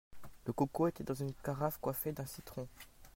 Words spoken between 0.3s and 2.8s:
Le coco était dans une carafe coiffée d'un citron.